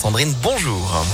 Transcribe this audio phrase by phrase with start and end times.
[0.00, 1.04] Sandrine, bonjour.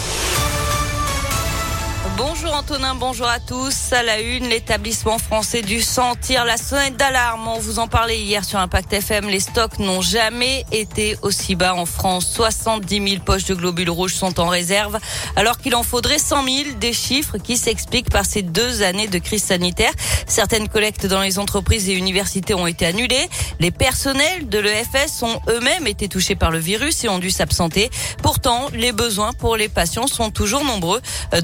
[2.16, 3.92] Bonjour Antonin, bonjour à tous.
[3.92, 7.48] À la une, l'établissement français du sang tire la sonnette d'alarme.
[7.48, 9.28] On vous en parlait hier sur Impact FM.
[9.28, 12.30] Les stocks n'ont jamais été aussi bas en France.
[12.32, 15.00] 70 000 poches de globules rouges sont en réserve,
[15.34, 16.56] alors qu'il en faudrait 100 000.
[16.78, 19.92] Des chiffres qui s'expliquent par ces deux années de crise sanitaire.
[20.28, 23.28] Certaines collectes dans les entreprises et universités ont été annulées.
[23.58, 27.90] Les personnels de l'EFS ont eux-mêmes été touchés par le virus et ont dû s'absenter.
[28.22, 31.02] Pourtant, les besoins pour les patients sont toujours nombreux.
[31.34, 31.40] Euh,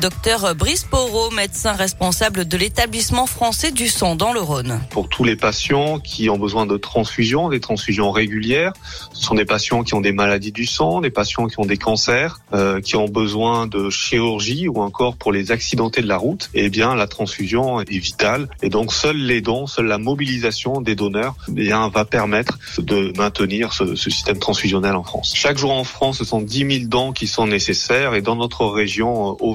[0.61, 4.79] Brice Porot, médecin responsable de l'établissement français du sang dans le Rhône.
[4.91, 8.75] Pour tous les patients qui ont besoin de transfusions, des transfusions régulières,
[9.15, 11.79] ce sont des patients qui ont des maladies du sang, des patients qui ont des
[11.79, 16.51] cancers, euh, qui ont besoin de chirurgie ou encore pour les accidentés de la route.
[16.53, 20.95] Eh bien, la transfusion est vitale et donc seuls les dons, seule la mobilisation des
[20.95, 25.33] donneurs, eh bien, va permettre de maintenir ce, ce système transfusionnel en France.
[25.35, 28.67] Chaque jour en France, ce sont 10 000 dons qui sont nécessaires et dans notre
[28.67, 29.47] région euh,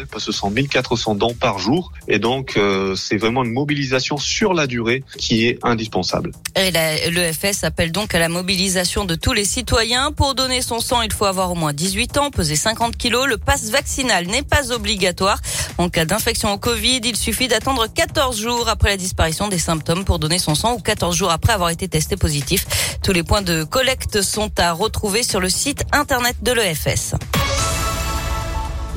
[0.00, 1.92] Auvergne-Rhône-Alpes, ce sont 1400 dons par jour.
[2.08, 6.32] Et donc, euh, c'est vraiment une mobilisation sur la durée qui est indispensable.
[6.56, 10.12] Et l'EFS appelle donc à la mobilisation de tous les citoyens.
[10.12, 13.26] Pour donner son sang, il faut avoir au moins 18 ans, peser 50 kilos.
[13.26, 15.38] Le passe vaccinal n'est pas obligatoire.
[15.78, 20.04] En cas d'infection au Covid, il suffit d'attendre 14 jours après la disparition des symptômes
[20.04, 22.66] pour donner son sang ou 14 jours après avoir été testé positif.
[23.02, 27.14] Tous les points de collecte sont à retrouver sur le site internet de l'EFS.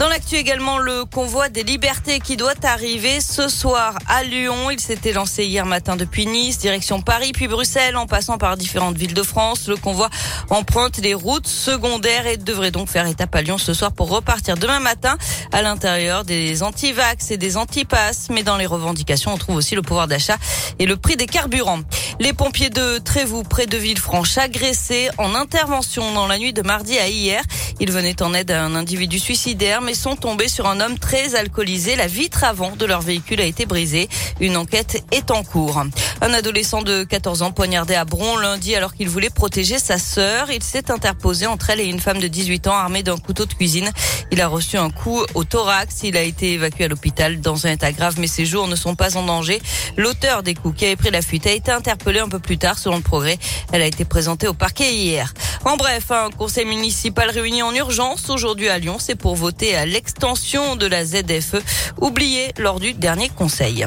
[0.04, 4.70] Dans l'actu également, le convoi des libertés qui doit arriver ce soir à Lyon.
[4.70, 8.98] Il s'était lancé hier matin depuis Nice, direction Paris, puis Bruxelles, en passant par différentes
[8.98, 9.70] villes de France.
[9.70, 10.10] Le convoi
[10.50, 14.58] emprunte les routes secondaires et devrait donc faire étape à Lyon ce soir pour repartir
[14.58, 15.18] demain matin
[15.54, 18.28] à l'intérieur des anti-vax et des anti-passes.
[18.30, 20.36] Mais dans les revendications, on trouve aussi le pouvoir d'achat
[20.80, 21.80] et le prix des carburants.
[22.20, 27.00] Les pompiers de Trévoux, près de Villefranche, agressés en intervention dans la nuit de mardi
[27.00, 27.42] à hier.
[27.80, 31.36] Ils venaient en aide à un individu suicidaire, mais sont tombés sur un homme très
[31.36, 31.96] alcoolisé.
[31.96, 34.10] La vitre avant de leur véhicule a été brisée.
[34.40, 35.84] Une enquête est en cours.
[36.22, 40.52] Un adolescent de 14 ans poignardé à Bron lundi alors qu'il voulait protéger sa sœur.
[40.52, 43.54] Il s'est interposé entre elle et une femme de 18 ans armée d'un couteau de
[43.54, 43.92] cuisine.
[44.32, 46.02] Il a reçu un coup au thorax.
[46.04, 48.96] Il a été évacué à l'hôpital dans un état grave, mais ses jours ne sont
[48.96, 49.62] pas en danger.
[49.98, 52.78] L'auteur des coups qui avait pris la fuite a été interpellé un peu plus tard
[52.78, 53.38] selon le progrès.
[53.72, 55.34] Elle a été présentée au parquet hier.
[55.66, 58.98] En bref, un conseil municipal réuni en urgence aujourd'hui à Lyon.
[59.00, 61.62] C'est pour voter à l'extension de la ZFE
[62.02, 63.86] oubliée lors du dernier conseil.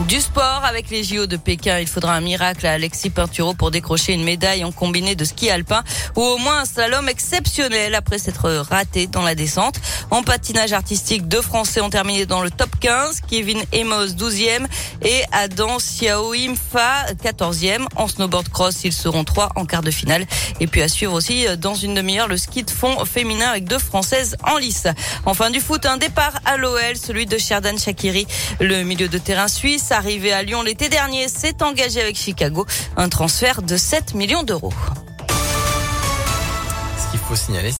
[0.00, 3.70] Du sport avec les JO de Pékin, il faudra un miracle à Alexis Pinturo pour
[3.70, 5.84] décrocher une médaille en combiné de ski alpin
[6.16, 9.76] ou au moins un slalom exceptionnel après s'être raté dans la descente.
[10.10, 14.66] En patinage artistique, deux Français ont terminé dans le top 15, Kevin Emos 12e
[15.02, 17.86] et Adam Fa 14e.
[17.94, 20.26] En snowboard cross, ils seront trois en quart de finale.
[20.58, 23.78] Et puis à suivre aussi dans une demi-heure le ski de fond féminin avec deux
[23.78, 24.88] Françaises en lice.
[25.24, 28.26] Enfin du foot, un départ à l'OL, celui de Sherdan Shakiri,
[28.60, 33.08] le milieu de terrain suisse arrivé à Lyon l'été dernier, s'est engagé avec Chicago un
[33.08, 34.72] transfert de 7 millions d'euros.
[36.98, 37.72] Ce qu'il faut signaler,